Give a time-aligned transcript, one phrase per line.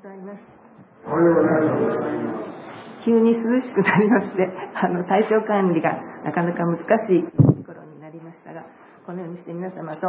[0.00, 0.40] ございます。
[1.04, 3.04] おはようございます。
[3.04, 5.92] 急に涼しくなりまして、あの、体調管理が
[6.24, 7.20] なかなか難しい
[7.68, 8.64] 頃になりましたが、
[9.04, 10.08] このようにして皆様と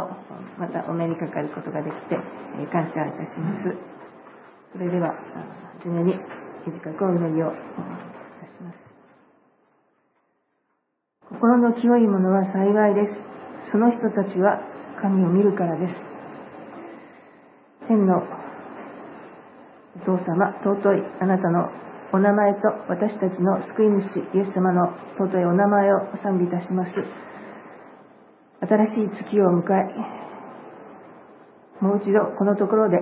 [0.56, 3.76] またお目にかかることができて、えー感謝いたします。
[4.72, 6.16] それでは、あ初めに
[6.64, 7.54] 短くお祈りをい
[8.40, 8.78] たします。
[11.28, 13.12] 心の清い者は幸いで
[13.68, 13.70] す。
[13.70, 14.56] その人たちは
[15.02, 15.94] 神を見るからです。
[17.88, 18.41] 天のお
[20.04, 21.68] 父様、尊いあなたの
[22.12, 26.92] お名前と私たちの救い主イエス様の尊いお名前を賛美いたします。
[28.60, 30.22] 新しい月を迎え、
[31.80, 32.98] もう一度このところで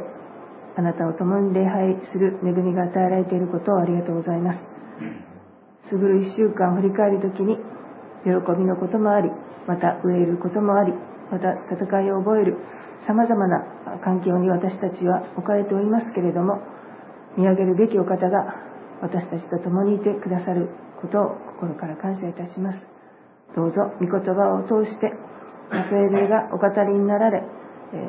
[0.77, 4.59] あなたを共に礼拝する恵みが与えられていることをありがとうございます。
[5.91, 7.59] 過ぐる一週間を振り返るときに、
[8.25, 9.31] 喜びのこともあり、
[9.67, 10.95] また飢えることもあり、
[11.31, 12.57] また戦いを覚える
[13.07, 13.65] 様々な
[14.05, 16.61] 環境に私たちは置かれておりますけれども、
[17.37, 18.55] 見上げるべきお方が
[19.03, 20.69] 私たちと共にいてくださる
[21.01, 22.79] ことを心から感謝いたします。
[23.57, 25.13] どうぞ御言葉を通して、
[25.71, 27.43] たとえ霊がお語りになられ、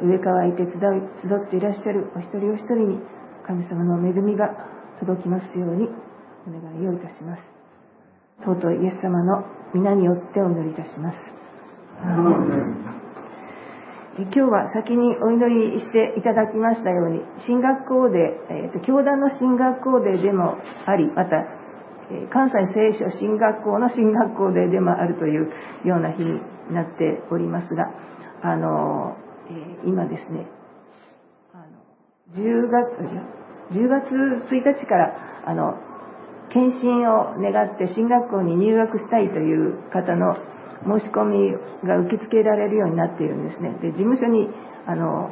[0.04, 0.80] 上乾いて集い
[1.22, 3.00] 集っていらっしゃるお一人お一人に
[3.48, 4.50] 神様の恵みが
[5.00, 5.88] 届きますように
[6.48, 7.42] お願いをいたします。
[8.42, 11.18] 尊いイエス様の皆によってお祈りいたします。
[14.18, 21.38] 今日は先にお祈りしていただきましたように、進学校で、えーと教団の進学校ででもあり、また、
[22.12, 25.50] え関西聖書進学校の進学校ででもあるという
[25.88, 26.42] ような日に
[26.74, 27.88] なっておりますが、
[28.44, 29.16] あの、
[29.50, 30.46] え今ですね、
[31.54, 32.92] あの10月、
[33.72, 34.12] 10月
[34.52, 35.80] 1日から、あの、
[36.50, 40.36] 検診を願って進学校に入学したいという方の
[40.84, 41.52] 申し込み
[41.88, 43.78] が受け付けられるようになっているんですね。
[43.82, 44.50] で、事務所に、
[44.86, 45.32] あの、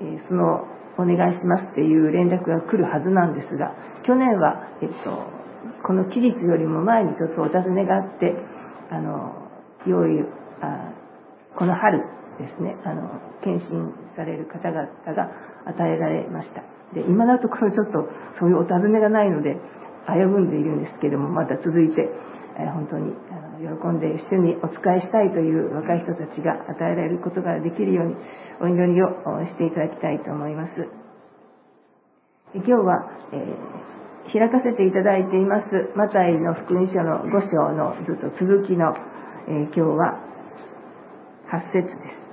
[0.00, 0.66] えその、
[0.98, 3.72] お願いしますっていう連絡が来るはずなんですが、
[4.04, 5.30] 去年は、えっと、
[5.86, 8.34] この期日よりも前にちょっとお尋ねがあって、
[8.90, 9.48] あの、
[9.86, 10.24] 用意、
[10.60, 10.92] あ
[11.54, 12.02] この春
[12.38, 15.30] ですね、あの、検診される方々が
[15.66, 16.62] 与えられました。
[16.94, 18.08] で、今のところちょっと
[18.40, 19.56] そういうお尋ねがないので、
[20.06, 22.08] 危ぶんでいるんですけども、また続いて、
[22.58, 23.14] えー本当に
[23.58, 28.16] 喜んで主にお仕えしたいという若い人たちが与えられることができるように
[28.60, 29.08] お祈りを
[29.46, 30.72] していただきたいと思います。
[32.54, 33.88] 今日は、えー
[34.28, 38.94] 開かせていただいています、マタイの福音書の5章のずっと続きの、
[39.48, 40.20] えー今日は
[41.48, 42.28] 8節です。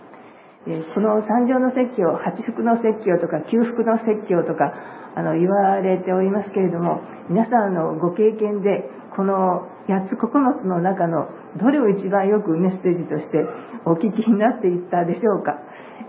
[0.67, 4.73] えこの三条の説教、八福の説教とか九福の説教とか
[5.15, 6.99] あの言われておりますけれども、
[7.29, 13.45] 皆さんのご経験で、この8つ9つの中のどれを一番よくメッセージとして
[13.85, 15.59] お聞きになっていったでしょうか？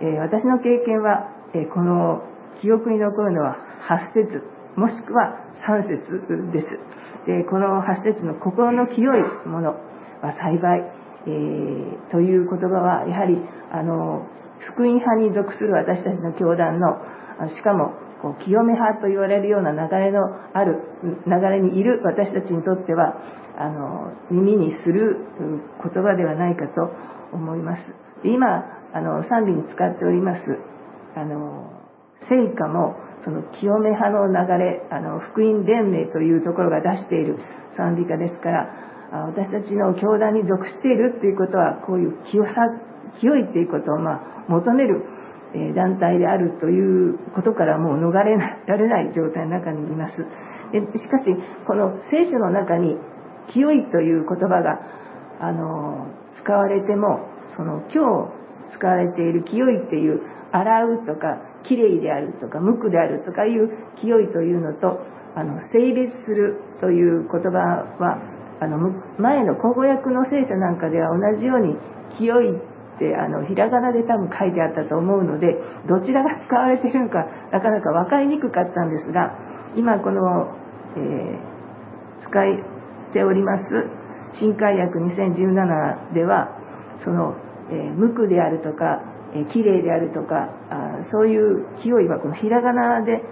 [0.00, 2.22] えー私の経験は、えーこの
[2.62, 3.56] 記憶に残るのは
[3.88, 4.42] 8節
[4.76, 6.66] もしくは3節です。
[7.26, 9.76] でこの8節の心の清いもの
[10.22, 10.80] は幸い、
[11.26, 13.36] えーという言葉はやはり
[13.72, 14.26] あの
[14.60, 16.96] 福音派に属する私たちの教団の
[17.48, 17.92] しかも
[18.26, 20.82] こう清め派と言われるような流れのある
[21.26, 23.14] 流れにいる私たちにとっては
[23.56, 26.90] あの耳にする言葉ではないかと
[27.32, 27.82] 思います。
[28.24, 30.42] 今あの賛美に使っております
[31.14, 31.70] あの
[32.28, 37.38] 聖歌もその清め派の流れあの福音連盟というところが出している
[37.76, 38.66] 賛美歌ですから
[39.36, 42.54] 私たちの教団に属しているっていうことはこういう清さ
[43.20, 45.04] 清いっていうことを、まあ、求める
[45.56, 50.14] え団体であるということからもう逃れられない状態の中にいます。
[50.72, 51.24] でしかし
[51.66, 52.96] この聖書の中に
[53.52, 54.80] 清いという言葉が
[55.40, 56.08] あの
[56.42, 58.30] 使われてもその今
[58.70, 60.20] 日使われている清いっていう
[60.52, 65.00] 洗うとか綺麗であるとか無垢であるとかいう清いというのと
[65.34, 67.58] あの性別するという言葉
[67.98, 68.18] は
[68.60, 68.78] あの
[69.18, 71.76] 前の口語訳の聖書なんかでは同じように
[72.16, 75.54] 清いってあのひらがなで多分書いてあったと思うので
[75.86, 79.36] どちらが使われているのかなかなか分かりにくかったんですが
[79.76, 80.56] 今この、
[80.96, 81.56] えー
[82.26, 83.86] 使っております
[84.40, 86.58] 新海訳2017では
[87.04, 87.36] その、
[87.70, 89.00] えー無垢であるとか、
[89.32, 93.22] えー綺麗であるとかあそういう清いはこのひらがなで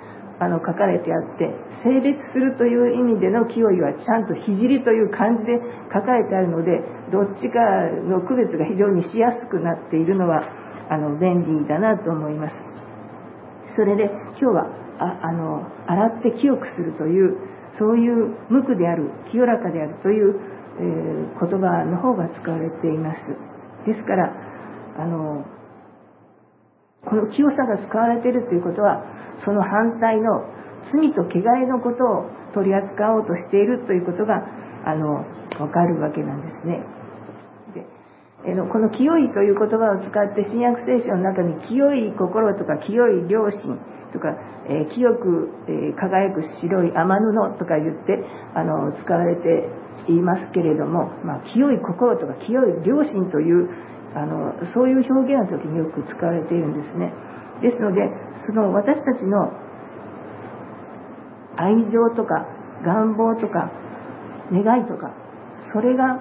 [0.40, 1.50] あの書かれてあって
[1.84, 5.60] 性別するという意味での清いはちゃんと聖という漢字で
[5.92, 6.82] 書かれてあるので
[7.12, 7.60] どっちか
[8.08, 10.42] の区別が非常にしやすくなっているのは
[10.90, 12.56] あの便利だなと思います。
[13.76, 14.66] それで今日は
[14.98, 17.36] ああの洗って清くするという
[17.78, 20.34] そういう無垢である清らかであるという、
[20.78, 23.20] えー言葉の方が使われています。
[23.86, 24.32] ですから
[24.96, 25.44] あの
[27.04, 29.04] この清さが使われているということは
[29.44, 30.44] その反対の
[30.92, 34.44] 罪と汚れのことを取り扱おうとしているということが
[34.84, 35.24] あの
[35.58, 36.84] 分かるわけなんですね。
[38.44, 42.92] でこの清いという言葉を使って新約聖書の中に清い心とか清
[43.24, 43.80] い良心
[44.12, 44.36] とか、
[44.68, 48.20] えー、清く、えー、輝く白い天布とか言って
[48.54, 49.48] あの使われて
[50.08, 53.70] いますけれども、まあ、清い心とか清い良心という
[54.14, 57.12] あのそういう表現の時によく使われているんですね。
[57.62, 58.10] ですので
[58.46, 59.52] その私たちの
[61.56, 62.46] 愛情とか
[62.84, 63.70] 願望とか
[64.52, 65.14] 願いとか
[65.72, 66.20] それが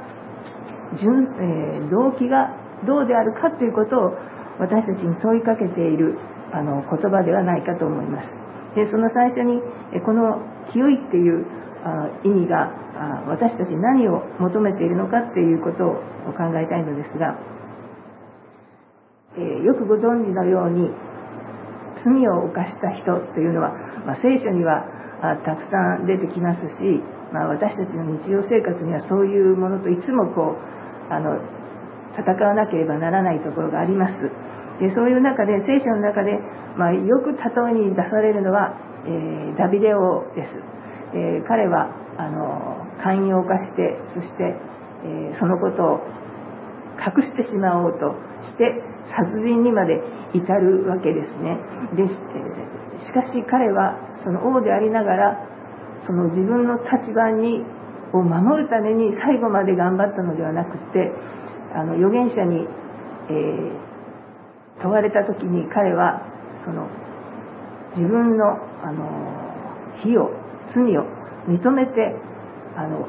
[0.99, 4.13] 純、えー、動機がどうであるかということを
[4.59, 6.17] 私たちに問いかけている
[6.53, 8.29] あの言葉ではないかと思います。
[8.75, 9.61] でその最初に
[10.05, 10.41] この
[10.71, 11.45] 「清い」っていう
[12.23, 12.71] 意味が
[13.27, 15.95] 私たち何を求めているのかっていうことを
[16.37, 17.37] 考えたいのですが、
[19.37, 20.91] えー、よくご存知のように
[22.03, 23.71] 罪を犯した人というのは、
[24.05, 24.85] まあ、聖書には
[25.45, 27.01] たくさん出てきますし、
[27.31, 31.39] まあ、私たちの日常生活にはそういうものといつもこうあの
[32.13, 34.13] 戦わなければならないところがあります。
[34.79, 36.39] でそういう中で聖書の中で、
[36.77, 37.39] まあ、よく例
[37.71, 38.73] えに出されるのは、
[39.05, 40.51] えー、ダビデ王です、
[41.13, 44.55] えー、彼はあの寛容化してそして、
[45.05, 45.99] えー、そのことを
[47.03, 48.15] 隠してしまおうと
[48.47, 49.99] して殺人にまで
[50.33, 51.59] 至るわけですね。
[51.95, 55.53] でしかし彼はその王でありながら
[56.05, 57.63] その自分の立場に
[58.13, 61.11] を守るために最後まで頑張ったのではなくて
[61.73, 62.67] あの預言者に、
[63.29, 66.21] えー、問われた時に彼は
[66.63, 66.87] その
[67.95, 68.45] 自分の
[68.83, 69.33] あの
[70.03, 70.29] 非を
[70.73, 71.05] 罪を
[71.47, 72.15] 認めて
[72.75, 73.07] あの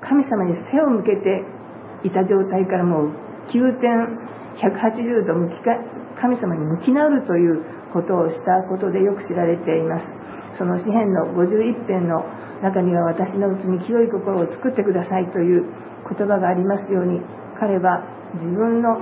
[0.00, 1.44] 神様に背を向けて
[2.04, 3.12] いた状態からもう
[3.50, 3.88] 急転
[4.60, 5.70] 180度向きか
[6.20, 10.06] 神様に向き直るということをしたことでよく知られています。
[10.58, 12.24] その詩篇の51編の
[12.62, 15.62] 中には私のうちに清い心を作ってくださいという
[16.08, 17.20] 言葉がありますように
[17.60, 18.02] 彼は
[18.34, 18.98] 自分の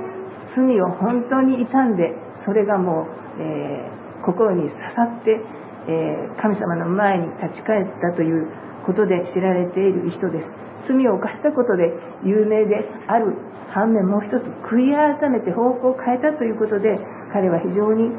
[0.54, 2.12] 罪を本当に傷んで
[2.44, 3.06] それがも
[3.38, 5.40] う、えー、心に刺さって、
[5.88, 8.46] えー、神様の前に立ち返ったという
[8.86, 10.48] ことで知られている人です。
[10.86, 11.90] 罪を犯したことで
[12.22, 13.34] 有名である
[13.74, 16.96] 反面もう一つ悔い改めて方向を変えたということで
[17.32, 18.14] 彼は非常に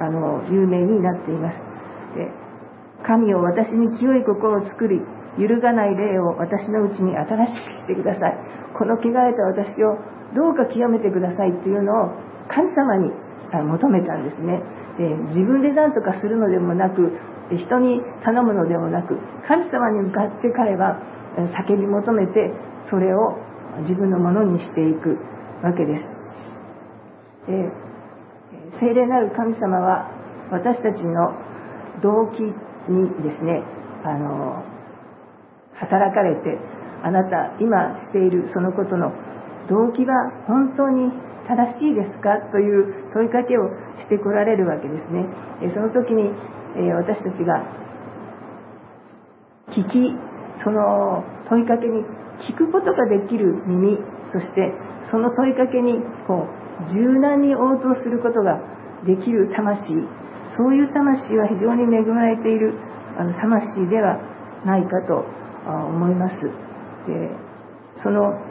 [0.00, 1.56] あの有名になっています。
[2.16, 2.28] で
[3.06, 5.00] 神を私に清い心を作り
[5.38, 8.36] 揺るがない霊を私のうちに新しくしてください。
[8.76, 9.96] この汚れた私を
[10.34, 12.10] どうか清めてくださいというのを
[12.48, 13.10] 神様に
[13.52, 14.60] 求めたんですね。
[14.98, 17.16] で自分で何とかするのでもなく
[17.56, 21.00] 人に頼むのでもなく神様に向かって彼は
[21.36, 22.52] 叫び求めて
[22.88, 23.38] それを
[23.82, 25.16] 自分のものにしていく
[25.62, 26.20] わけです。
[27.46, 27.70] で
[28.78, 30.10] 聖霊なる神様は
[30.50, 31.32] 私たちの
[32.02, 32.52] 動機に
[33.22, 33.62] ですね
[34.04, 34.62] あの
[35.74, 36.58] 働かれて
[37.02, 39.12] あなた今しているそのことの
[39.70, 41.10] 動機は本当に
[41.46, 43.70] 正しいですかという問いかけを
[44.02, 45.24] してこられるわけですね。
[45.72, 46.30] その時に
[46.94, 47.62] 私たちが
[49.70, 50.14] 聞き
[50.62, 52.02] その問いかけに
[52.46, 53.98] 聞くことができる耳
[54.32, 54.72] そして
[55.10, 55.94] その問いかけに
[56.26, 58.58] こう柔軟に応答することが
[59.06, 59.82] できる魂
[60.56, 62.74] そういう魂は非常に恵まれている
[63.18, 64.18] あの魂では
[64.64, 65.24] ないかと
[65.66, 66.34] 思います。
[67.06, 67.30] で
[68.02, 68.49] その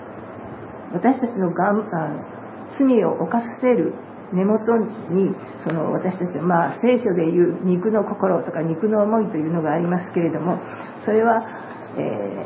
[0.93, 2.39] 私たちのがんあ
[2.77, 3.93] 罪を犯させる
[4.33, 10.59] 根元にその私たちは、まあ、聖書でいう肉の心とか肉の思いというのがありますけれども
[11.03, 11.41] それは、
[11.97, 12.45] え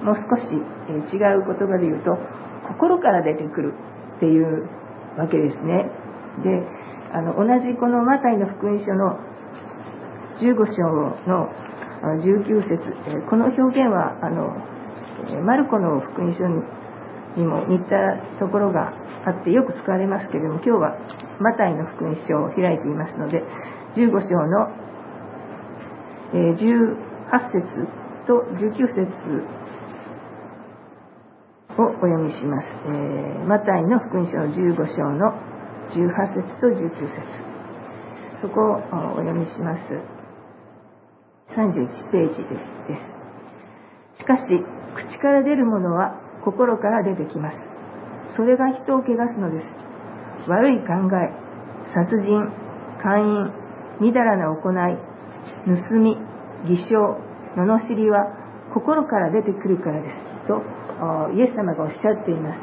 [0.00, 2.16] ー、もう少し違う言葉で言うと
[2.68, 3.74] 心から出てくる
[4.16, 4.68] っていう
[5.18, 5.90] わけですね。
[6.42, 6.66] で
[7.12, 9.20] あの同じこのマタイの福音書の
[10.40, 10.82] 15章
[11.30, 11.48] の
[12.02, 14.56] 19節この表現はあの
[15.44, 16.42] マルコの福音書
[17.36, 17.96] にも似た
[18.38, 18.92] ところが
[19.26, 20.96] あってよく使われますけれども今日は
[21.40, 23.42] マタイの福音書を開いていますので
[23.96, 24.68] 15章の
[26.32, 27.88] 18節
[28.26, 29.04] と19節
[31.76, 35.54] をお読みします、えー、マタイの福音書の15章の
[35.90, 37.44] 18節と19節。
[38.40, 39.80] そこをお読みします。
[41.56, 42.96] 31ページで
[44.16, 44.20] す。
[44.20, 44.44] しかし
[44.94, 47.58] 口から出るものは心から出てきます。
[48.36, 50.50] それが人を汚すのです。
[50.50, 51.32] 悪い考え
[51.94, 52.52] 殺人
[53.02, 53.52] 姦淫
[54.00, 54.98] みだらな行い
[55.88, 56.16] 盗み
[56.66, 57.18] 偽証
[57.56, 58.26] 罵りは
[58.74, 60.34] 心から出てくるからです。
[60.46, 60.62] と
[61.34, 62.60] イエス様がおっしゃっています、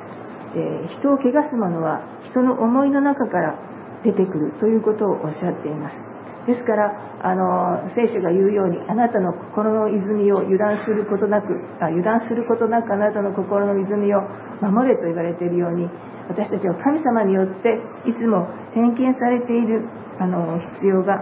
[0.55, 3.55] え人を汚すものは人の思いの中から
[4.03, 6.10] 出てくるということをおっしゃっています。
[6.47, 6.89] ですから
[7.21, 14.21] あの聖書が言うようにあなたの心の泉を油断することなくあ油断することなくあなたの心の泉を
[14.61, 15.85] 守れと言われているように
[16.29, 17.77] 私たちは神様によって
[18.09, 19.85] いつも点検されている
[20.17, 21.21] あの必要が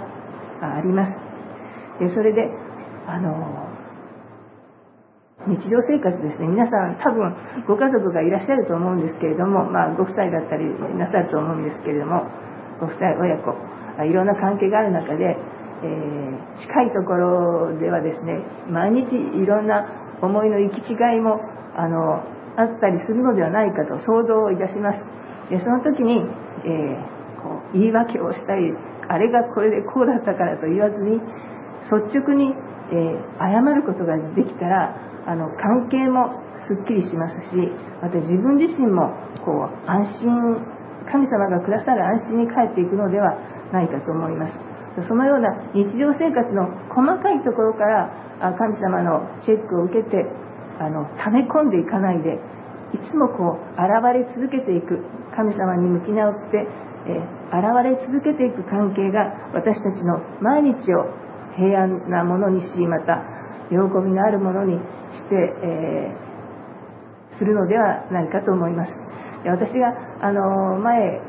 [0.61, 1.11] あります。
[1.99, 2.47] でそれで
[3.07, 3.67] あの
[5.47, 6.47] 日常生活ですね。
[6.47, 7.35] 皆さん多分
[7.67, 12.27] ご家族がいらっしゃると思うんですけれども、まあ、ご夫妻だったりなさると思うんですけれども
[12.79, 13.78] ご夫妻親子。
[13.99, 15.35] まいろんな関係がある中で、
[15.83, 18.39] えー、近いところではですね
[18.71, 21.43] 毎日いろんな思いの行き違いも
[21.75, 22.23] あの
[22.55, 24.99] あったりするのではないかと想像をいたします。
[25.49, 26.23] でその時に、
[26.63, 28.71] えー、こう言い訳をしたり
[29.07, 31.19] あれがこれでこうだったからと言わずに
[31.89, 32.53] 率直に、
[32.91, 37.55] えー、謝ることができたらあの関係もすっきりしますし
[38.01, 39.09] また自分自身も
[39.43, 40.78] こう安心
[41.11, 43.37] 神様がくださる安心に帰っていくのでは
[43.73, 44.53] ないかと思います。
[45.07, 50.25] そのような日常生活の細かいところから神様のチェックを受けて
[50.79, 52.39] あの溜め込んでいかないで
[52.93, 55.03] いつもこう現れ続けていく
[55.35, 56.65] 神様に向き直って、
[57.05, 57.21] え
[57.53, 61.05] 現れ続けていく関係が私たちの毎日を
[61.55, 63.23] 平安なものにしまた
[63.69, 64.77] 喜びのあるものに
[65.13, 68.93] して、えー、するのではないかと思います。
[69.45, 71.21] 私があの前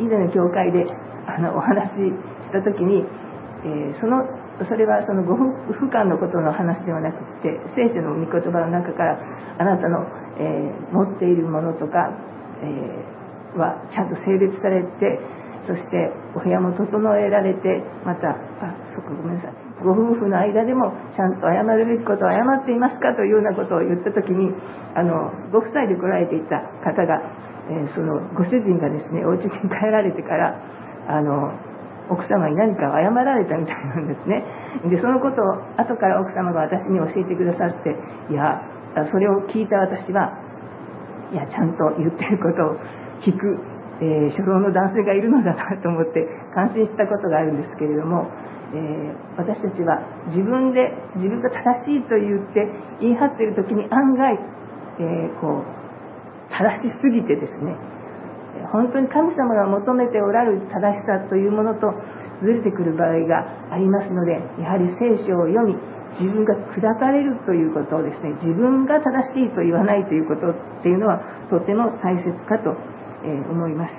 [0.00, 0.86] 以前の教会で
[1.26, 1.94] あのお話し
[2.46, 3.04] した時に、
[3.64, 4.24] えー、その
[4.68, 9.18] それはそのご夫婦間のことの話ではなくて聖書の御言葉の中から
[9.58, 10.04] あなたの、
[10.38, 12.12] えー、持っているものとか、
[12.62, 15.18] えー、はちゃんと整列されて
[15.66, 16.84] そしてお部屋も整
[17.16, 18.36] えられてまたあ
[18.94, 19.69] そっかごめんなさい。
[19.82, 24.52] ご夫婦の間でもちゃんと謝るべきことを謝っていますかというようなことを言った時に
[24.94, 27.20] あのご夫妻で来られていた方が、
[27.72, 30.60] えー、そのご主人がですねお家に帰られてから
[31.08, 31.52] あの
[32.10, 34.42] 奥様に何か謝られたみたいなんですね。
[34.90, 37.94] でそのことを後から奥様が私に教えてくださって
[38.30, 38.60] いや
[39.10, 40.34] それを聞いた私は
[41.32, 42.76] いやちゃんと言ってることを
[43.22, 43.58] 聞く、
[44.02, 48.26] えー、初老の男性がいるのだなと思って感心したことがあるんですけれども、
[48.70, 49.98] えー、私たちは
[50.28, 52.66] 自分で自分が正しいと言って
[53.00, 54.38] 言い張っている時に案外、
[54.98, 55.80] えー、こう
[56.54, 57.74] 正しすぎてですね
[58.72, 61.94] 本当に神様が求めておられる正しさというものと
[62.42, 65.74] ずれてくる場合がありますのでやはり聖書を読み
[66.18, 72.74] 自分が砕かれるということをですね自分が正しいと言わないということっていうのはとても大切かと、
[73.22, 73.94] え思います。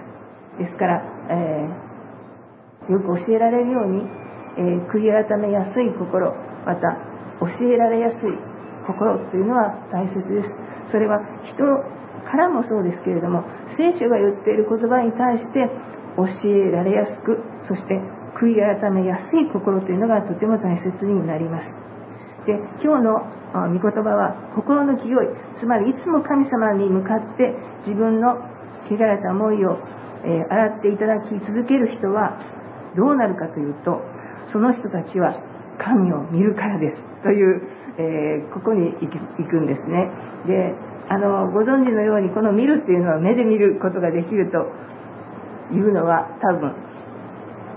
[0.57, 4.03] ですから、えー、よく教えられるように、
[4.57, 6.33] えー、悔い改めやすい心
[6.65, 6.97] また
[7.39, 8.19] 教えられやすい
[8.85, 10.49] 心というのは大切です。
[10.91, 11.63] それは人
[12.29, 13.43] からもそうですけれども
[13.77, 15.69] 聖書が言っている言葉に対して
[16.17, 17.99] 教えられやすくそして
[18.35, 21.69] 悔い改めやすい心というのがとても大切になります。
[22.45, 23.21] で今日の
[23.53, 25.27] 御言葉は心の清い
[25.59, 27.53] つまりいつも神様に向かって
[27.85, 28.37] 自分の
[28.89, 29.77] 汚れた思いを、
[30.25, 32.39] え洗っていただき続ける人は
[32.95, 34.01] どうなるかというと
[34.51, 35.33] その人たちは
[35.79, 37.61] 神を見るからですという、
[37.97, 39.07] えー、ここに行
[39.49, 40.11] くんですね。
[40.45, 40.75] で
[41.09, 44.71] あのご存知のようにこの見るっていうのは目で見ることができると
[45.75, 46.73] いうのは多分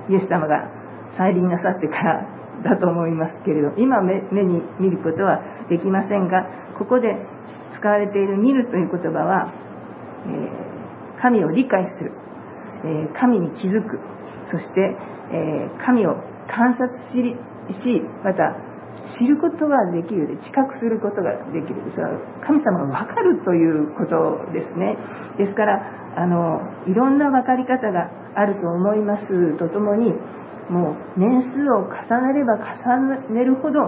[0.09, 0.71] イエス様が
[1.17, 2.27] 再臨なさってから
[2.63, 6.47] だと思いますけれど今目に見ることはできませんが
[6.79, 7.11] ここで
[7.77, 9.53] 使われている「見る」という言葉は、
[10.27, 12.13] えー、神を理解する、
[12.85, 13.99] えー、神に気づく
[14.51, 14.97] そして、
[15.33, 16.17] えー、神を
[16.49, 17.37] 観察し
[18.23, 18.57] また
[19.19, 21.91] 知ることができる知覚することができる。
[21.91, 24.97] それは神様が分かるということですね。
[25.39, 25.83] ですから
[26.17, 29.59] あのいろんな分かり方があると思います。
[29.59, 30.13] とともに
[30.71, 33.81] もう年数を重ねれば重ねるほど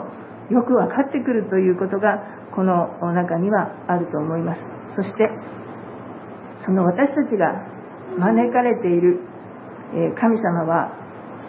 [0.51, 2.21] よく分かってくるということが
[2.55, 4.61] この中にはあると思います。
[4.95, 5.31] そして
[6.65, 7.63] その私たちが
[8.19, 9.21] 招かれている
[10.19, 11.06] 神様は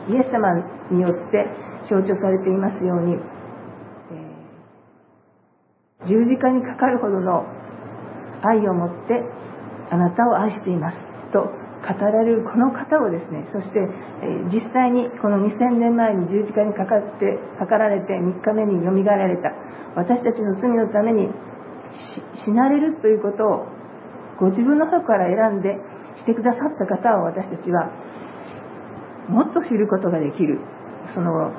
[0.09, 0.53] イエス様
[0.91, 1.45] によって
[1.89, 3.17] 象徴されていますように
[6.07, 7.43] 十字架にかかるほどの
[8.41, 9.23] 愛を持って
[9.91, 10.97] あなたを愛しています
[11.33, 11.51] と
[11.83, 13.85] 語られるこの方をですねそして、え
[14.49, 19.53] 実際にこの2000年前に十字架にかかってかかられて3日目によみがえられた
[19.95, 21.29] 私たちの罪のために
[22.43, 23.65] 死なれるということを
[24.39, 25.77] ご自分の方から選んで
[26.17, 27.89] してくださった方を私たちは
[29.29, 30.59] もっと知ることができる。
[31.13, 31.51] その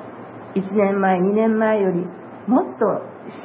[0.55, 2.05] 1年前2年前より
[2.47, 2.85] もっと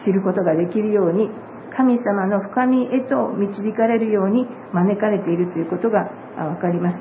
[0.04, 1.28] 知ることができるように
[1.76, 6.96] 神様の深みへと導かれるように招かれているということが分かります。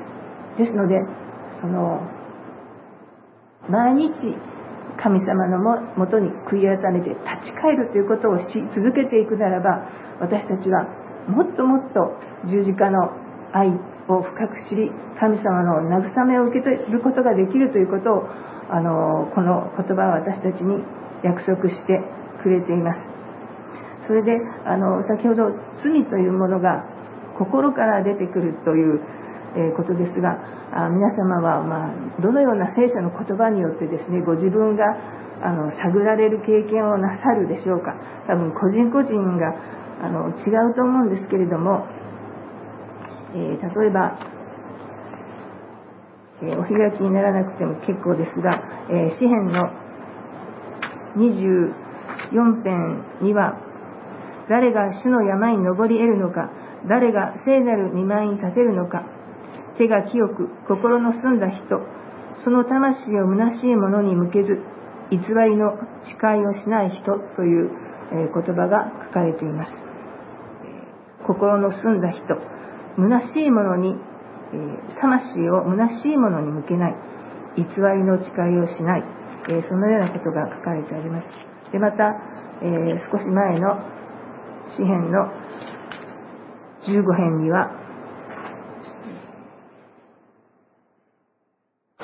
[0.58, 1.00] ですので
[1.60, 2.00] その
[3.68, 4.12] 毎日
[5.00, 9.88] 神様のもとに悔い改めて立ち返るということをし続けていくならば
[10.20, 10.86] 私たちは
[11.28, 12.12] もっともっと
[12.48, 13.10] 十字架の
[13.52, 13.72] 愛
[14.08, 18.28] を深く知り神様の慰めを受け取ることができるということを
[18.70, 20.82] あのこの言葉は私たちに
[21.22, 22.00] 約束して
[22.42, 23.00] くれています。
[24.06, 24.32] それで
[24.66, 25.48] あの先ほど
[25.82, 26.84] 罪というものが
[27.38, 29.00] 心から出てくるという
[29.76, 30.36] ことですが
[30.90, 34.84] 皆様は、まあ、どのような聖書の言葉によってですねご自分が
[35.42, 37.94] あの探られる経験をなさるでしょうか。
[38.26, 39.52] 多分個人個人が
[40.02, 41.86] あの違うと思うんですけれども、
[43.34, 44.18] えー、例えば、
[46.42, 49.70] えー、お開きにならなくても結構ですが、えー、詩篇の
[51.16, 53.58] 24編には
[54.48, 56.50] 誰が主の山に登り得るのか
[56.88, 59.04] 誰が聖なる見舞いに立てるのか
[59.78, 61.80] 手が清く心の澄んだ人
[62.44, 64.60] その魂を虚しいものに向けず
[65.10, 67.70] 偽りの誓いをしない人という
[68.10, 69.72] 言葉が書かれています。
[71.26, 72.53] 心の澄んだ人。
[72.96, 73.94] 虚しいものに
[74.54, 76.94] え魂を虚しいものに向けない。
[77.56, 79.04] 偽りの誓いをしない。
[79.48, 81.26] えそのようなことが書かれてあります。
[81.72, 82.14] でまた
[82.62, 83.78] え少し前の
[84.76, 85.32] 詩篇の
[86.82, 87.70] 15編には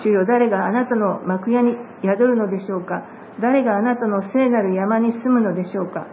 [0.03, 3.05] 主よ誰があなたの幕屋に宿るのでしょうか。
[3.41, 6.07] 誰があなたの聖なる山に住むのでしょうか。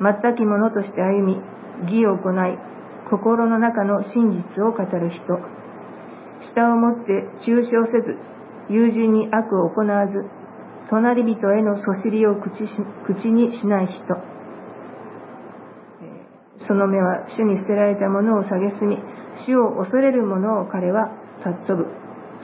[0.00, 1.42] 全き者として歩み
[1.82, 2.58] 義を行い
[3.10, 5.38] 心の中の真実を語る人。
[6.50, 8.16] 舌を持って中傷せず
[8.68, 10.24] 友人に悪を行わず
[10.90, 14.38] 隣人へのそしりを口にしない人。
[16.66, 18.98] その目は主に捨てられたものを蔑み
[19.46, 21.10] 主を恐れる者を彼は
[21.42, 21.86] 尊ぶ。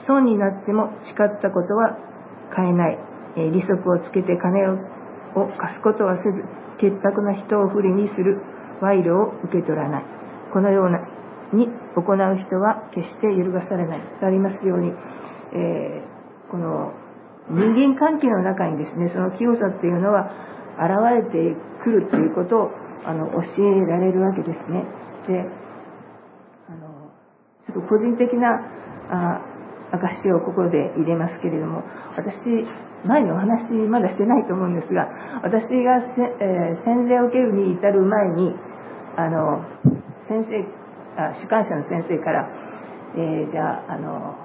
[0.07, 1.97] 損になっても誓ったことは
[2.55, 2.99] 変えない、
[3.35, 4.77] 利息をつけて金を
[5.57, 6.43] 貸すことはせず
[6.79, 8.41] 潔白な人を不利にする
[8.81, 10.14] 賄賂を受け取らない。
[10.55, 11.03] このような
[11.51, 13.99] に行う人は決して揺るがされない。
[14.23, 14.87] とありますように、
[15.51, 16.95] えー、この
[17.51, 20.31] 人間関係の中にですねその清さっていうのは
[20.79, 22.71] 現れてくるということを
[23.03, 24.87] あの教えられるわけですね。
[25.27, 25.43] で
[26.71, 27.11] あの
[27.67, 28.55] ちょっと個人的な
[29.11, 29.41] あ
[29.91, 31.83] 証をここで入れますけれども
[32.15, 32.31] 私
[33.03, 35.03] 前にお話まだしてないと思うんですが
[35.43, 35.99] 私が
[36.39, 38.55] えー、洗礼を受けるに至る前に
[39.17, 39.59] あの
[40.27, 40.85] 先生
[41.15, 42.49] あ主観者の先生から、
[43.15, 44.35] えー、じゃああの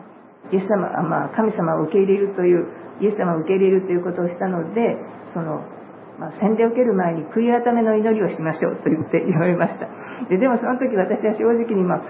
[0.52, 2.66] イエス様あ、まあ、神様を受け入れるという
[3.00, 4.96] イエス様を受け入れるということをしたので
[5.34, 5.64] その、
[6.18, 9.88] まあ、洗礼を受ける前に悔い改めの祈りをしましょうと言って言われました。
[10.28, 12.02] ででもその時私は正直に、まあ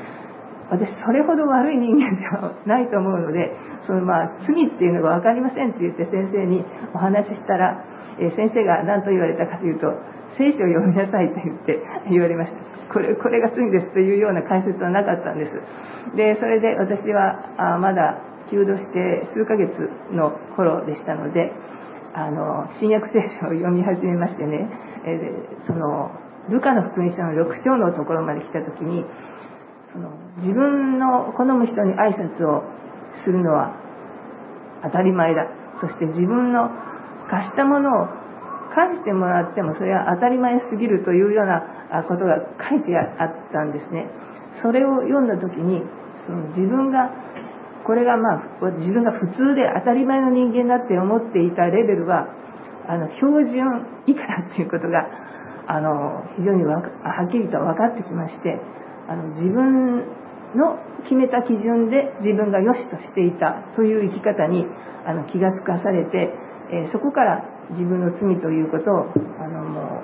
[0.71, 3.51] 私それほど悪い人間ではないと思うので
[3.87, 6.63] そのまあ罪っていうのが分かりませんって言って先生に
[6.95, 7.83] お話ししたら、
[8.23, 9.91] え先生が何と言われたかというと
[10.39, 11.79] 聖書を読みなさいと言って
[12.11, 12.59] 言われました。
[12.93, 15.53] これこれが罪ですというような解説はなかったんです。
[16.17, 18.19] でそれで私はあまだ
[18.51, 19.71] 休度して数ヶ月
[20.11, 21.53] の頃でしたので
[22.15, 24.67] あの新約聖書を読み始めましてね、
[25.07, 25.21] え
[25.67, 26.11] その
[26.51, 29.05] ルカの福音書の6章のところまで来た時に
[29.93, 32.65] その自分の好む人に挨拶を
[33.23, 33.77] するのは
[34.83, 35.47] 当たり前だ。
[35.81, 36.69] そして自分の
[37.31, 38.20] 貸したものを
[38.75, 42.39] 返してもらってもそれは当たり前すぎるというようなことが
[42.71, 44.07] 書いてあったんですね。
[44.63, 45.83] それを読んだ時に
[46.27, 47.11] その自分が
[47.85, 52.29] これがまあ自分が普通で当たり前の人間だって思っていたレベルは
[52.89, 55.07] あの標準以下だっていうことが
[55.67, 58.59] あの非常にはっきりと分かってきまして
[59.09, 60.05] あの自分
[60.55, 64.67] の決めた基準で自分が良しとしていたという生き方に
[65.07, 66.35] あの気がつかされて、
[66.73, 69.07] えー、そこから自分の罪ということを
[69.39, 70.03] あのも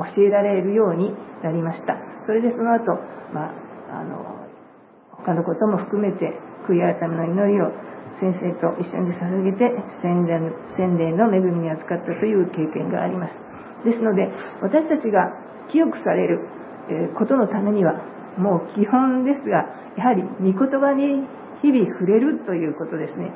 [0.00, 1.12] う教えられるように
[1.42, 1.96] なりました。
[2.26, 2.92] それでその後、
[3.32, 3.52] ま
[3.90, 4.48] あ、あの
[5.12, 6.38] 他のことも含めて
[6.68, 7.70] 悔い改めの祈りを
[8.20, 13.34] 先生と一緒に捧げて洗礼の恵みに預かったという経験があります。
[13.84, 14.28] ですので
[14.60, 15.32] 私たちが
[15.72, 16.40] 清くされる
[17.16, 17.94] ことのためには
[18.36, 19.64] もう基本ですが
[19.96, 21.24] やはり御言葉に
[21.62, 23.32] 日々触れるということですね。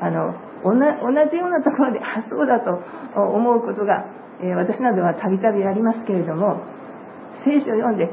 [0.00, 2.80] あの同じようなところであそうだと
[3.20, 4.04] 思うことが、
[4.42, 6.64] え私などはたびたびありますけれども
[7.44, 8.08] 聖書を読んで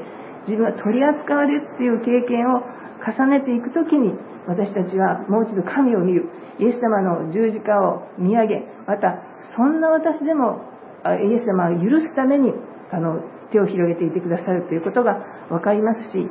[0.47, 2.61] 自分は取り扱われるっていう経験を
[3.01, 4.13] 重ねていく時に
[4.47, 9.21] 私たちはもう一度神を見るイエス様の十字架を見上げまた
[9.55, 10.61] そんな私でも
[11.05, 12.53] イエス様を許すために
[12.91, 15.17] あの手を広げていてくださるということが
[15.49, 16.29] 分かりますし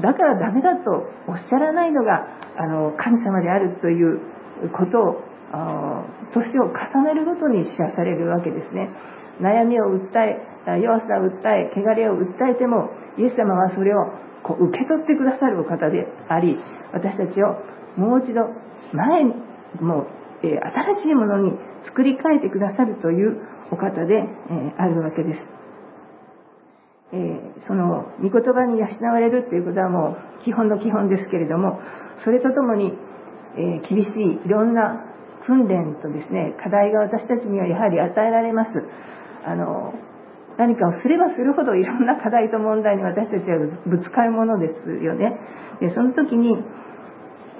[0.00, 2.26] だからダメだとおっしゃらないのが
[2.56, 4.20] あの神様であるという
[4.76, 5.29] ことを
[6.32, 8.90] 年を重ねるごとに知らされるわけですね。
[9.40, 10.38] 悩みを訴え
[10.80, 14.12] 弱さを訴え汚れを訴えてもイエス様はそれを
[14.44, 16.56] こう受け取ってくださるお方であり
[16.92, 17.56] 私たちを
[17.96, 18.48] もう一度
[18.92, 19.34] 前に
[19.80, 20.06] もう、
[20.46, 21.52] えー、新しいものに
[21.84, 23.40] 作り変えてくださるという
[23.72, 25.40] お方で、えー、あるわけです、
[27.12, 31.80] えー、その御言葉に養われるということはもう基本の基本ですけれども
[32.24, 32.92] それとともに、
[33.56, 35.09] え厳しいいろんな
[35.46, 38.70] 訓練とですね課題が私たちにはやはり与えられます。
[39.44, 39.94] あの
[40.58, 45.38] 何かをすればするほどいろんな課題と問題に私たちはぶつかるものですよね。
[45.80, 46.52] でその時に、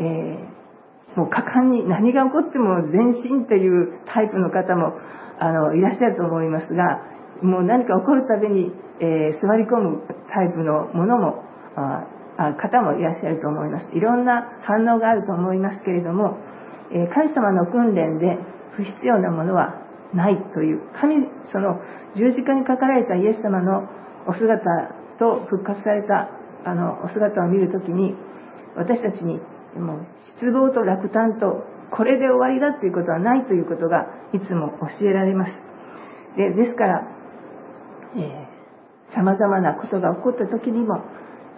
[0.01, 4.93] えー、もう果敢に何が起こっても前進というタイプの方も
[5.39, 7.01] あのいらっしゃると思いますが
[7.43, 11.43] もう何か起こるたびに、えー、座り込むタイプのものも
[11.77, 12.05] あ
[12.57, 13.87] 方もいらっしゃると思います。
[13.97, 16.39] いろんな反応があると思いますけれども、
[16.93, 18.39] え、神様の訓練で
[18.77, 19.81] 不必要なものは
[20.15, 21.81] ないという神その
[22.17, 23.89] 十字架に書かられたイエス様の
[24.27, 24.59] お姿
[25.19, 26.31] と復活された
[26.65, 28.15] あのお姿を見るときに
[28.77, 29.41] 私たちに
[29.79, 30.07] もう
[30.41, 35.53] 失望と落胆とこれで終わりだということはないということがいつも教えられます。
[36.37, 37.07] でですから
[39.15, 41.03] さまざまなことが起こった時にも、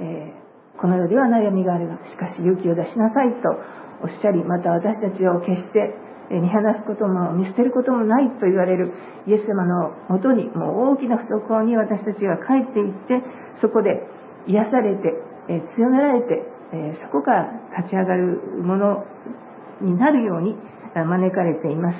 [0.00, 3.48] えー、この世では悩みがあるがしかし勇気を出しなさいと
[4.02, 5.94] おっしゃりまた私たちを決して
[6.30, 8.92] 見放すことも見捨てることもないと言われる
[9.26, 13.22] イエス様のもとにもう大きな懐に私たちは帰っていって
[13.60, 14.00] そこで
[14.46, 15.12] 癒されて
[15.76, 16.42] 強められて
[17.04, 19.04] そこから立ち上がるもの
[19.82, 20.56] になるように
[20.94, 21.98] 招かれています。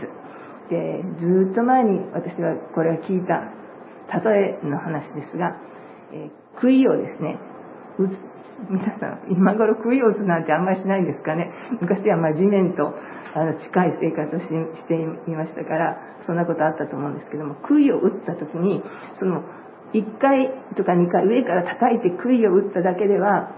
[0.70, 3.52] でずっと前に私はこれを聞いた
[4.18, 5.56] 例えの話ですが
[6.58, 7.38] 杭をですね
[7.98, 8.31] 打つ
[8.70, 11.50] 皆さん今頃杭を打つなんてあんまりしないんですかね。
[11.80, 12.94] 昔はま地面と
[13.34, 14.48] あの近い生活をし
[14.86, 15.96] ていましたから
[16.26, 18.82] そんなことあったと思うんですけども杭を打った時に
[19.18, 19.42] その
[19.94, 23.50] 1回とか2回上から叩いて杭を打っただけでは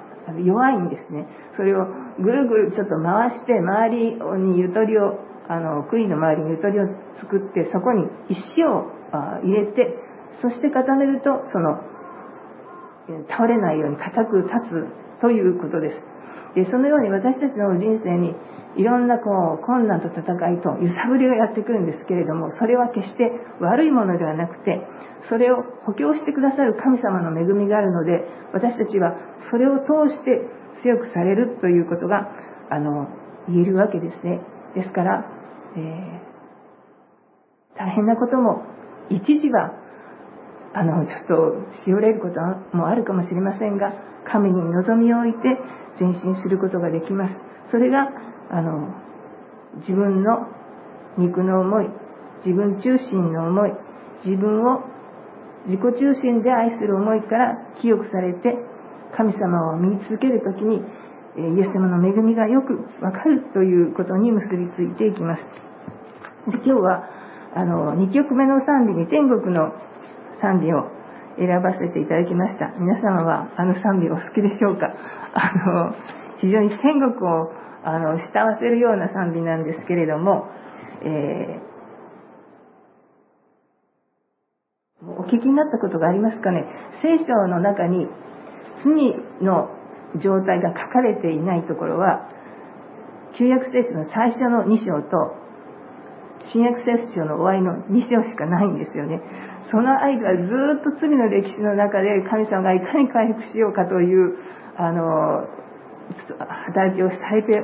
[0.45, 1.27] 弱いんですね。
[1.57, 1.87] それを
[2.19, 4.17] ぐるぐるちょっと回して周り
[4.53, 6.87] にゆとりをあの杭の周りにゆとりを
[7.21, 8.91] 作ってそこに石を
[9.43, 9.99] 入れて
[10.41, 11.94] そして固めるとその
[13.29, 16.01] 倒れないように固く立つということです。
[16.55, 18.35] でそのように私たちの人生に
[18.77, 24.81] いろんなこう困難と戦いと揺さぶりがやってくるんですけれどもそれは決して悪いものではなくて
[25.29, 29.15] それを補強してくださる神様の恵みがあるので私たちは
[29.51, 30.43] それを通して
[30.83, 32.29] 強くされるということが
[32.71, 33.09] あの
[33.49, 34.41] 言えるわけですね。
[34.75, 35.25] ですから、
[35.77, 38.65] えー、大変なことも
[39.11, 39.84] 一時は
[40.75, 42.41] あのちょっとしおれること
[42.77, 43.95] もあるかもしれませんが
[44.27, 45.39] 神に望みを置いて
[46.01, 47.35] 前進することができます。
[47.71, 48.09] それが
[48.51, 48.93] あの
[49.79, 50.49] 自分の
[51.17, 51.87] 肉の思い
[52.45, 53.73] 自分中心の思い
[54.25, 54.83] 自分を
[55.67, 58.59] 自己中心で愛する思いから清くされて
[59.17, 60.83] 神様を見続ける時に
[61.37, 65.43] イエス様の恵みがよくわかるということに結びついていきます。
[66.51, 67.09] で今日は
[67.55, 69.73] あの2曲目の賛美に天国の
[70.45, 70.85] 賛美を
[71.39, 72.69] 選ばせていただきました。
[72.79, 74.93] 皆様はあの賛美お好きでしょうか？
[75.33, 75.53] あ
[75.89, 75.95] の
[76.39, 77.51] 非常に天国を
[77.83, 80.47] あの慕わせるような賛美なんですけれども、
[81.03, 86.67] えー、お聞きになったことがありますかね？
[87.03, 88.07] 聖書の中に
[88.85, 88.95] 罪
[89.41, 89.71] の
[90.17, 92.29] 状態が書かれていないところは
[93.37, 95.44] 旧約聖書の最初の2章と
[96.53, 99.21] 新約聖書の終わりの2章しかないんですよね。
[99.71, 104.37] その間ずっと罪の歴史の中で神様がいかに回復しようかという
[104.77, 105.49] あの
[106.69, 107.63] 働きをされて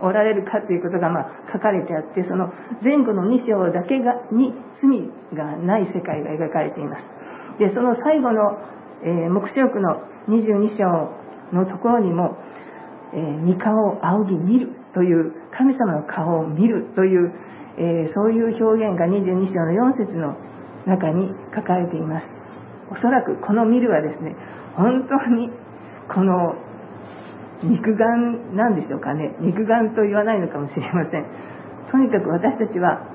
[0.00, 7.04] おられるかということが、ま、書かれてあってその前後の2章だけがに罪がない世界が描かれています。
[7.58, 8.58] でその最後の、
[9.04, 11.22] えー、黙示録の22章
[11.54, 12.36] のところにも
[13.14, 17.32] 「えー、御顔を仰ぎ見る」という神様の顔を見るという、
[17.78, 20.36] えー、そういう表現が22章の4節の
[20.86, 22.26] 中に書かれています。
[22.90, 24.36] おそらくこの見るはですね
[24.76, 25.48] 本当に
[26.12, 26.54] この
[27.62, 29.36] 肉眼なんでしょうかね。
[29.40, 31.26] 肉眼と言わないのかもしれません。
[31.90, 33.06] とにかく私たちは、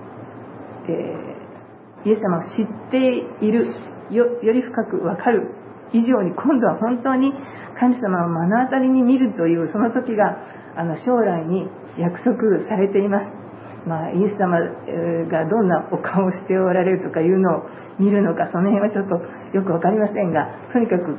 [0.88, 2.98] えー、イエス様を知って
[3.46, 3.76] いる
[4.10, 5.52] より深く分かる
[5.94, 7.34] 以上に今度は本当に
[7.80, 10.38] 神様を目の当たりに見るというその時が
[10.78, 11.68] あの将来に
[11.98, 12.38] 約束
[12.70, 13.47] されています。
[13.88, 17.64] まあ、イエス様がどんなお顔をしておられるとかいうのを
[18.00, 19.16] 見るのかその辺はちょっと
[19.56, 21.16] よく分かりませんがとにかく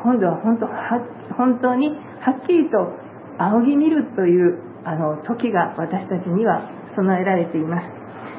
[0.00, 0.96] 今度は本当は
[1.36, 2.96] 本当にはっきりと
[3.36, 7.86] 仰ぎ見るというあの時が私たちには備えられています。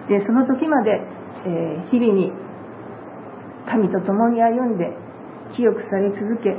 [0.10, 1.00] でその時まで、
[1.46, 2.32] え日々に
[3.70, 4.90] 神と共に歩んで
[5.56, 6.58] 清くされ続け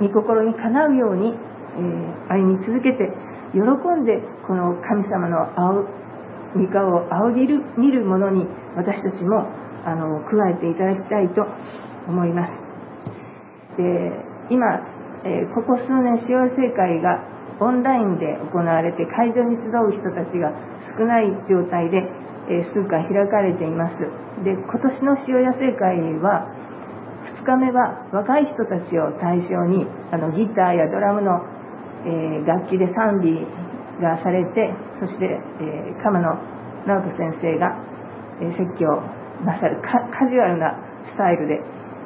[0.00, 3.10] 御心にかなうように、え歩み続けて
[3.52, 5.42] 喜んでこの神様の
[6.56, 9.46] 御顔を仰ぎる見るものに私たちも
[9.84, 11.46] あの加えていただきたいと
[12.08, 12.52] 思います。
[13.76, 14.10] で
[14.50, 14.64] 今、
[15.24, 17.22] えここ数年幸せ会が
[17.60, 20.52] オンラインで行われて会場に集う人たちが
[20.98, 22.02] 少ない状態で、
[22.48, 23.96] え数回開かれています。
[24.44, 26.46] で今年の塩野生会は
[27.26, 31.42] 2日目は若い人たちを対象にあのギターやドラムの、
[32.06, 33.46] えー、楽器で賛美
[34.00, 36.28] がされてそして、え、鎌野
[36.86, 37.76] 直人先生が、
[38.40, 39.02] え、説教
[39.44, 41.60] なさるカジュアルなスタイルで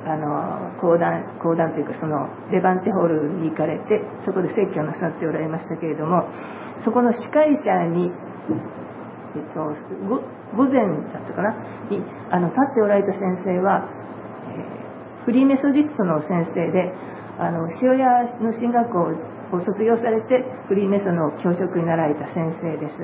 [0.07, 6.25] あの講談講談というかそのレバンテホールに行かれてそこで説教なさっておられましたけれども
[6.85, 9.77] そこの司会者に、えっと、
[10.57, 10.81] 午前
[11.13, 11.53] だったかな？
[11.91, 12.01] に
[12.33, 13.85] あの立っておられた先生は、
[14.49, 16.93] えー、フリーメソディストの先生で
[17.39, 18.09] あの塩屋
[18.41, 19.13] の進学校
[19.53, 22.99] を卒業されてフリーメソの教職になられた先生です。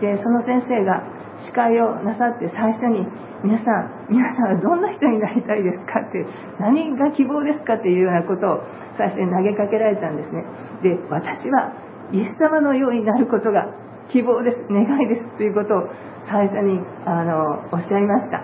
[0.00, 1.04] でその先生が
[1.44, 3.06] 司会をなさって最初に
[3.44, 6.24] 皆さん 皆さんはどんな人になりたいですかって
[6.58, 8.60] 何が希望ですかっていうようなことを
[8.96, 10.44] 最初に投げかけられたんですね。
[10.82, 11.72] で私は
[12.12, 13.68] イエス様のようになることが
[14.08, 14.58] 希望です。
[14.70, 15.88] 願いですということを
[16.26, 18.42] 最初にあのおっしゃいました。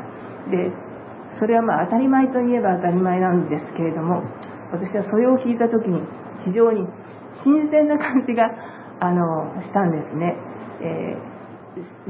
[0.50, 0.70] で
[1.38, 4.22] それはまあ当たり前といえば当たり前なんですけれども
[4.72, 6.00] 私はそれを聞いた時に
[6.44, 6.86] 非常に
[7.44, 8.48] 新鮮な感じが
[9.00, 10.36] あのしたんですね、
[10.80, 11.36] えー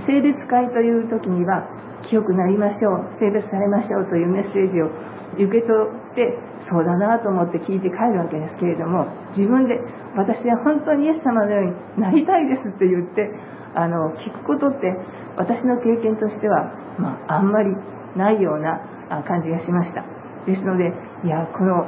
[0.07, 1.67] 性別会という時には
[2.07, 4.91] 清くなりましょう性別されましょうというメッセージを
[5.35, 6.39] 受け取って
[6.71, 9.75] そうだなと思って聞いて帰るわけですけれども自分で
[10.15, 13.27] 私は本当にイエス様のようになりたいですって言って
[13.75, 14.95] あの聞くことって
[15.37, 17.75] 私の経験としては、まあ、あんまり
[18.17, 18.81] ないような
[19.29, 20.01] 感じがしました。
[20.47, 21.85] ですのでいやこの、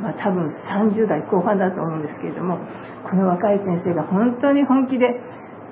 [0.00, 2.58] まあ、多分30代後半だと思うんですけれども
[3.08, 5.20] この若い先生が本当に本気で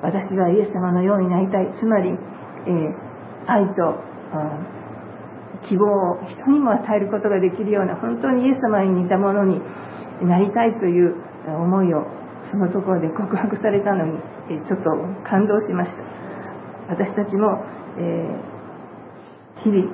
[0.02, 1.68] 私はイエス様のようになりたい。
[1.78, 2.94] つまり、えー、
[3.46, 4.00] 愛と
[5.68, 9.60] 希望を人にも与えることができるような本当にイエス様に似たものに
[10.22, 12.06] なりたいという思いを
[12.50, 14.18] そのところで告白されたのに、
[14.50, 14.90] えちょっと
[15.28, 15.98] 感動しました。
[16.88, 17.62] 私たちも、
[17.98, 19.84] えー、日々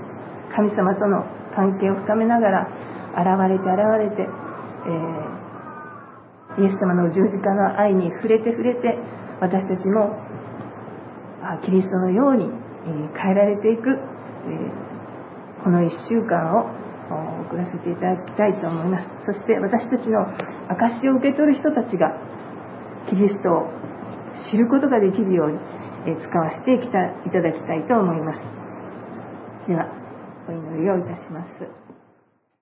[0.54, 2.68] 神様との関係を深めながら
[3.16, 8.98] 現れて現れて、えー、イエス様の十字架の愛に触れて触れて
[9.40, 10.20] 私たちも
[11.64, 12.50] キリストのように
[13.16, 13.98] 変えられていく
[14.46, 14.86] え
[15.64, 16.70] この1週間を
[17.48, 19.08] 送らせていただきたいと思います。
[19.26, 20.22] そして私たちの
[20.68, 22.14] 証を受け取る人たちが
[23.08, 23.70] キリストを
[24.50, 25.58] 知ることができるように
[26.22, 26.98] 使わせていた
[27.40, 28.40] だきたいと思います。
[29.66, 29.86] では
[30.48, 31.85] お祈りをいたします。